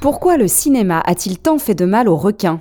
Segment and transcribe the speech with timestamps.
[0.00, 2.60] Pourquoi le cinéma a-t-il tant fait de mal aux requins?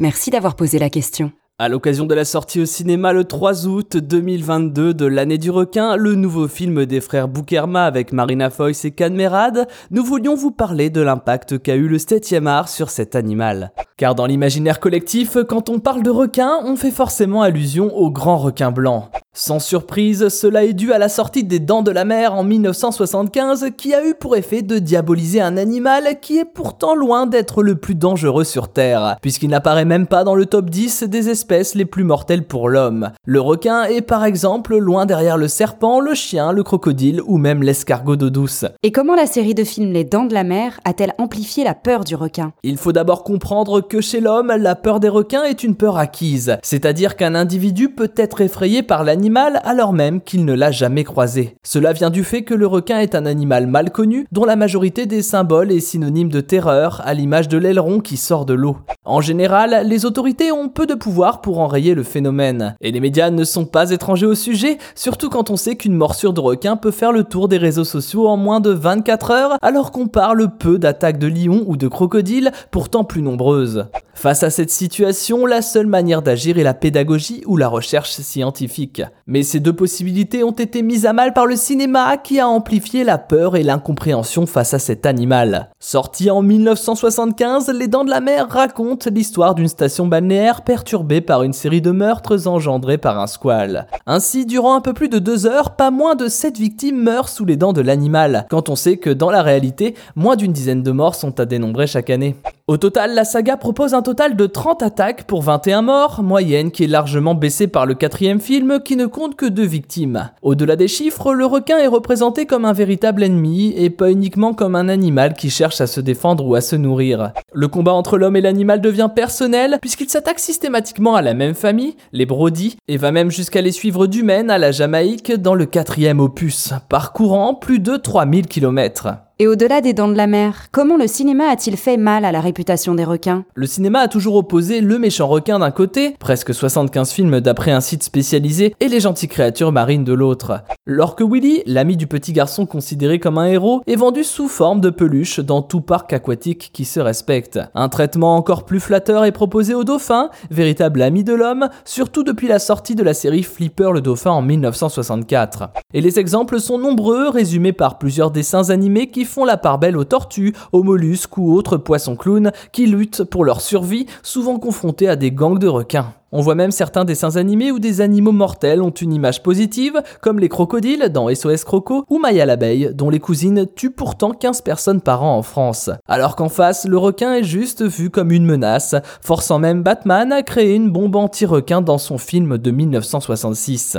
[0.00, 1.30] Merci d'avoir posé la question.
[1.60, 5.94] À l'occasion de la sortie au cinéma le 3 août 2022 de l'année du requin,
[5.94, 10.90] le nouveau film des frères Boukerma avec Marina Foïs et Canmerade, nous voulions vous parler
[10.90, 13.70] de l'impact qu'a eu le 7e art sur cet animal.
[13.96, 18.38] Car dans l'imaginaire collectif, quand on parle de requin, on fait forcément allusion au grand
[18.38, 19.08] requin blanc.
[19.38, 23.66] Sans surprise, cela est dû à la sortie des Dents de la Mer en 1975
[23.76, 27.74] qui a eu pour effet de diaboliser un animal qui est pourtant loin d'être le
[27.74, 31.84] plus dangereux sur Terre, puisqu'il n'apparaît même pas dans le top 10 des espèces les
[31.84, 33.10] plus mortelles pour l'homme.
[33.26, 37.62] Le requin est par exemple loin derrière le serpent, le chien, le crocodile ou même
[37.62, 38.64] l'escargot d'eau douce.
[38.82, 42.04] Et comment la série de films Les Dents de la Mer a-t-elle amplifié la peur
[42.04, 42.54] du requin?
[42.62, 46.56] Il faut d'abord comprendre que chez l'homme, la peur des requins est une peur acquise,
[46.62, 51.56] c'est-à-dire qu'un individu peut être effrayé par l'animal alors même qu'il ne l'a jamais croisé.
[51.62, 55.06] Cela vient du fait que le requin est un animal mal connu, dont la majorité
[55.06, 58.78] des symboles est synonyme de terreur, à l'image de l'aileron qui sort de l'eau.
[59.08, 63.30] En général, les autorités ont peu de pouvoir pour enrayer le phénomène, et les médias
[63.30, 66.90] ne sont pas étrangers au sujet, surtout quand on sait qu'une morsure de requin peut
[66.90, 70.76] faire le tour des réseaux sociaux en moins de 24 heures, alors qu'on parle peu
[70.80, 73.86] d'attaques de lions ou de crocodiles, pourtant plus nombreuses.
[74.16, 79.02] Face à cette situation, la seule manière d'agir est la pédagogie ou la recherche scientifique.
[79.26, 83.04] Mais ces deux possibilités ont été mises à mal par le cinéma qui a amplifié
[83.04, 85.68] la peur et l'incompréhension face à cet animal.
[85.80, 91.42] Sorti en 1975, Les Dents de la Mer raconte l'histoire d'une station balnéaire perturbée par
[91.42, 93.86] une série de meurtres engendrés par un squal.
[94.06, 97.44] Ainsi, durant un peu plus de deux heures, pas moins de 7 victimes meurent sous
[97.44, 100.90] les dents de l'animal, quand on sait que dans la réalité, moins d'une dizaine de
[100.90, 102.34] morts sont à dénombrer chaque année.
[102.68, 106.82] Au total, la saga propose un total de 30 attaques pour 21 morts, moyenne qui
[106.82, 110.30] est largement baissée par le quatrième film qui ne compte que deux victimes.
[110.42, 114.74] Au-delà des chiffres, le requin est représenté comme un véritable ennemi et pas uniquement comme
[114.74, 117.30] un animal qui cherche à se défendre ou à se nourrir.
[117.52, 121.94] Le combat entre l'homme et l'animal devient personnel puisqu'il s'attaque systématiquement à la même famille,
[122.12, 125.66] les Brody, et va même jusqu'à les suivre du Maine à la Jamaïque dans le
[125.66, 129.25] quatrième opus, parcourant plus de 3000 km.
[129.38, 132.40] Et au-delà des dents de la mer, comment le cinéma a-t-il fait mal à la
[132.40, 133.44] réputation des requins?
[133.54, 137.82] Le cinéma a toujours opposé le méchant requin d'un côté, presque 75 films d'après un
[137.82, 140.62] site spécialisé, et les gentilles créatures marines de l'autre.
[140.86, 144.88] Lorsque Willy, l'ami du petit garçon considéré comme un héros, est vendu sous forme de
[144.88, 147.60] peluche dans tout parc aquatique qui se respecte.
[147.74, 152.48] Un traitement encore plus flatteur est proposé au dauphin, véritable ami de l'homme, surtout depuis
[152.48, 155.68] la sortie de la série Flipper le dauphin en 1964.
[155.92, 159.96] Et les exemples sont nombreux, résumés par plusieurs dessins animés qui font la part belle
[159.96, 165.08] aux tortues, aux mollusques ou autres poissons clowns qui luttent pour leur survie, souvent confrontés
[165.08, 166.14] à des gangs de requins.
[166.32, 170.40] On voit même certains dessins animés où des animaux mortels ont une image positive, comme
[170.40, 175.00] les crocodiles dans SOS Croco ou Maya l'abeille, dont les cousines tuent pourtant 15 personnes
[175.00, 175.88] par an en France.
[176.08, 180.42] Alors qu'en face, le requin est juste vu comme une menace, forçant même Batman à
[180.42, 183.98] créer une bombe anti-requin dans son film de 1966.